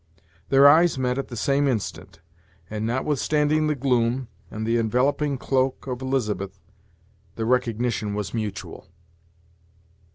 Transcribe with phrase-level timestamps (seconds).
[0.49, 2.21] Their eyes met at the same instant,
[2.71, 6.59] and, not withstanding the gloom, and the enveloping cloak of Elizabeth,
[7.35, 8.87] the recognition was mutual.